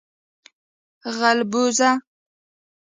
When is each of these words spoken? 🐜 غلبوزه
🐜 1.11 1.11
غلبوزه 1.19 1.91